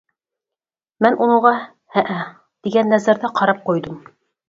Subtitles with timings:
[1.05, 1.53] مەن ئۇنىڭغا
[1.99, 2.17] ‹‹ھەئە››
[2.67, 4.05] دېگەن نەزەردە قاراپ قويدۇم.